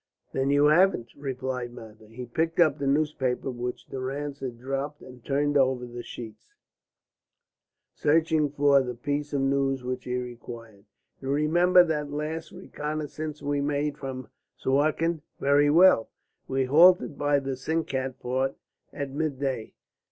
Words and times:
"Then 0.33 0.49
you 0.49 0.65
haven't," 0.65 1.13
replied 1.15 1.73
Mather. 1.73 2.07
He 2.07 2.25
picked 2.25 2.59
up 2.59 2.79
the 2.79 2.87
newspaper 2.87 3.51
which 3.51 3.85
Durrance 3.85 4.39
had 4.39 4.57
dropped 4.57 5.03
and 5.03 5.23
turned 5.23 5.55
over 5.57 5.85
the 5.85 6.01
sheets, 6.01 6.55
searching 7.93 8.49
for 8.49 8.81
the 8.81 8.95
piece 8.95 9.31
of 9.31 9.41
news 9.41 9.83
which 9.83 10.05
he 10.05 10.15
required. 10.17 10.85
"You 11.21 11.29
remember 11.29 11.83
that 11.83 12.09
last 12.09 12.51
reconnaissance 12.51 13.43
we 13.43 13.61
made 13.61 13.95
from 13.95 14.29
Suakin?" 14.57 15.21
"Very 15.39 15.69
well." 15.69 16.09
"We 16.47 16.65
halted 16.65 17.15
by 17.15 17.37
the 17.37 17.55
Sinkat 17.55 18.15
fort 18.15 18.55
at 18.91 19.11
midday. 19.11 19.75